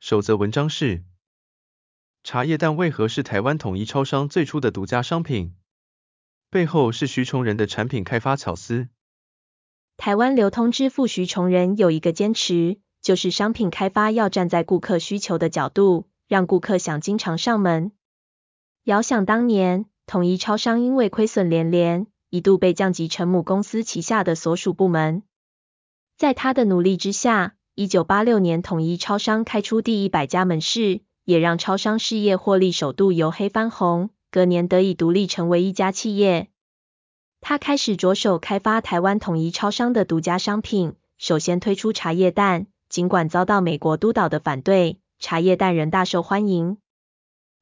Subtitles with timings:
[0.00, 1.02] 首则文章是：
[2.22, 5.56] 茶叶蛋为何是台湾统一超商最初的独家商品？
[6.50, 8.88] 背后是徐崇仁的产品开发巧思。
[9.96, 17.90] 台湾流通之父徐崇仁有一个坚持，就是商品开发要站在顾客需求的角度，让顾客想经常上门。
[18.84, 25.24] 遥想当年，统一超商因为亏损连连，一度被降级成母公司旗下的所属部门。
[26.16, 36.48] 在他的努力之下，一九八六年统一超商开出第一百家门市，也让超商事业获利首度由黑翻红，隔年得以独立成为一家企业。
[37.40, 46.78] 他开始着手开发台湾统一超商的独家商品，首先推出茶叶蛋，尽管遭到美国督导的反对，茶叶蛋仍大受欢迎。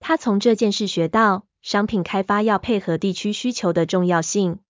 [0.00, 4.60] 他从这件事学到，商品开发要配合地区需求的重要性。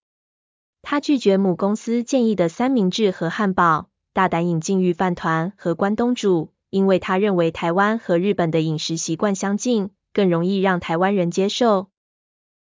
[0.83, 11.91] 他拒绝母公司建议的三明治和汉堡，大胆引进御饭团和关东煮，因为他认为台湾和日本的饮食习惯相近，更容易让台湾人接受。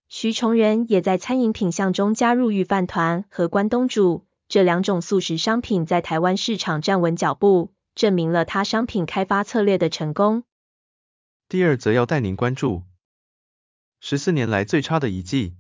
[0.08, 10.44] 徐崇仁也在餐饮品项中加入御饭团和关东煮，这两种速食商品在台湾市场站稳脚步，证明了他商品开发策略的成功。
[11.48, 12.82] 第二则要带您关注。
[14.00, 15.56] 十四年来最差的一季，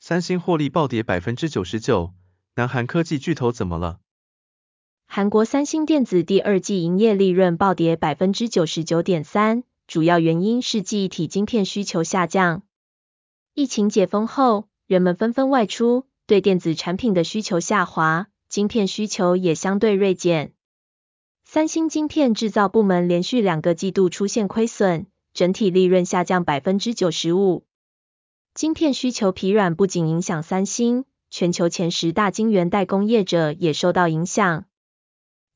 [0.00, 2.12] 三星获利暴跌百分之九十九，
[2.56, 4.00] 南韩科技巨头怎么了？
[5.06, 12.62] 韩国三星电子第二季营业利润暴跌百分之九十九点三，主要原因是记忆体晶片需求下降。
[13.54, 20.52] 疫情解封后，人们纷纷外出，对电子产品的需求下滑，晶片需求也相对锐减。
[21.44, 25.06] 三星晶片制造部门连续两个季度出现亏损。
[25.32, 27.66] 整体利润下降百分之九十五，
[28.54, 34.64] 晶片需求疲软不仅影响三星，全球前十大晶圆代工业者也受到影响。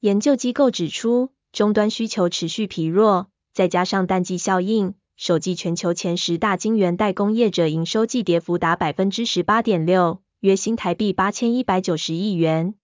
[0.00, 12.76] 研究机构指出，终端需求持续疲弱，再加上淡季效应，首季全球前十大晶圆代工业者营收季跌幅达百分之十八点六，约新台币八千一百九十亿元。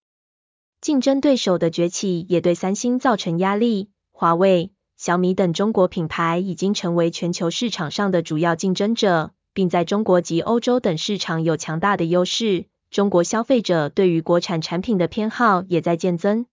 [0.82, 4.72] 竞争对手的崛起也对三星造成压力，华为。
[4.98, 12.66] 小米等中国品牌已经成为全球市场上的主要竞争者，并在中国及欧洲等市场有强大的优势。
[12.90, 16.44] 中国消费者对于国产产品的偏好也在渐增。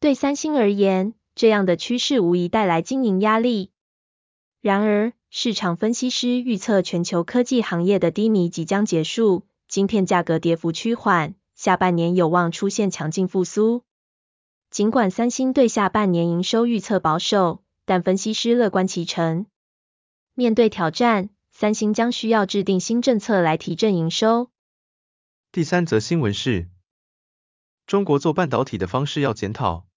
[0.00, 3.70] 对三星而言，这样的趋势无疑带来经营压力。
[4.62, 13.84] 然而，市场分析师预测全球科技行业的低迷即将结束，晶片价格跌幅趋缓，下半年有望出现强劲复苏。
[14.70, 19.44] 尽管三星对下半年营收预测保守，但分析师乐观其成。
[20.32, 24.50] 面对挑战，三星将需要制定新政策来提振营收。
[25.52, 26.70] 第三则新闻是，
[27.86, 29.89] 中国做半导体的方式要检讨。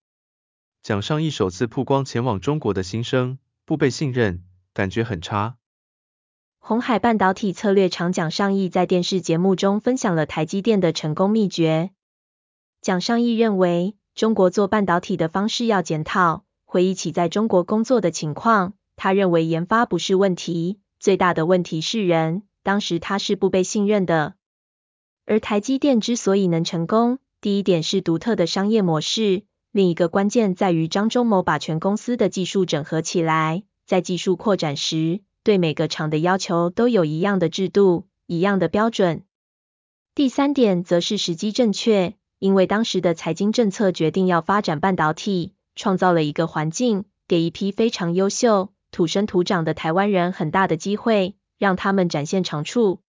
[0.84, 5.56] 蒋尚义首次曝光前往中国的心声，不被信任，感觉很差。
[6.60, 11.92] 红海半导体策略长蒋尚义在电视节目中分享了台积电的成功秘诀。
[12.82, 16.44] 蒋尚义认为，中国做半导体的方式要检讨。
[16.66, 22.44] 回忆起在中国工作的情况，他认为研发不是问题，最大的问题是人。
[22.62, 24.36] 当时他是不被信任的。
[25.26, 39.24] 而台积电之所以能成功，第一点是独特的商业模式，另一个关键在于张忠谋把全公司的技术整合起来，在技术扩展时，对每个厂的要求都有一样的制度、一样的标准。
[40.16, 42.14] 第三点则是时机正确。
[42.40, 53.00] 因为当时的财经政策决定要发展半导体，创造了一个环境，给一批非常优秀、土生土长的台湾人很大的机会，让他们展现长处。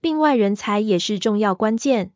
[0.00, 2.12] 另外，人才也是重要关键。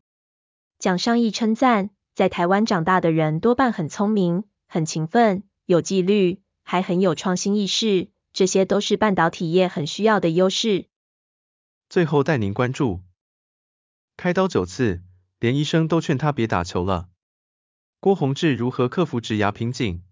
[0.79, 10.87] 蒋尚义称赞，在台湾长大的人多半很聪明、很勤奋、有纪律，还很有创新意识，这些都是半导体业很需要的优势。
[11.89, 13.03] 最后带您关注，
[14.17, 15.01] 开刀九次。
[15.39, 17.07] 连医生都劝他别打球了。
[18.01, 20.03] 郭泓志如何克服职涯瓶颈？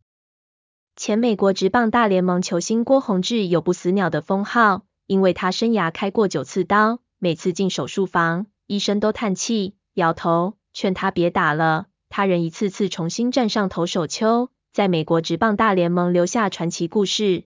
[0.95, 17.45] 前美国职棒大联盟球星郭泓志有不死鸟的封号，因为他生涯开过九次刀，每次进手术房，医生都叹气、摇头，劝他别打了，他人一次次重新站上投手丘，在美国职棒大联盟留下传奇故事。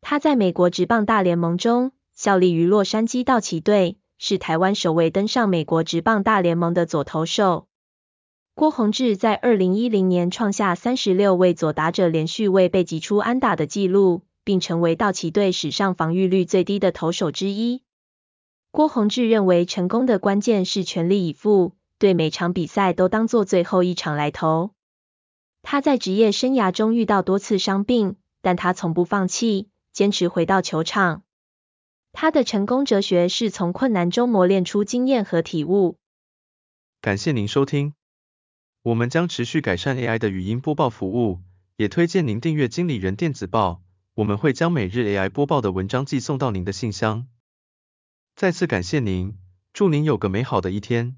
[0.00, 7.66] 他在美国职棒大联盟中效力于洛杉矶道奇队，是台湾首位登上美国职棒大联盟的左投手。
[8.54, 17.82] 郭宏志在二零一零年创下三十六位左打者连续未被击出安打的纪录，并成为道奇队史上防御率最低的投手之一。
[18.70, 24.72] 郭宏志认为，成功的关键是全力以赴，对每场比赛都当作最后一场来投。
[25.62, 31.22] 他在职业生涯中遇到多次伤病，但他从不放弃，坚持回到球场。
[32.10, 35.96] 他的成功哲学是从困难中磨练出经验和体悟。
[37.00, 37.94] 感谢您收听。
[38.82, 41.38] 我们将持续改善 AI 的语音播报服务，
[41.76, 43.80] 也推荐您订阅经理人电子报，
[44.14, 47.28] 我们会将每日 AI 播报的文章寄送到您的信箱。
[48.34, 49.38] 再次感谢您，
[49.72, 51.16] 祝您有个美好的一天。